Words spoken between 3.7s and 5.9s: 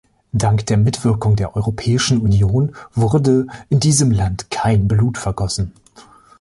diesem Land kein Blut vergossen.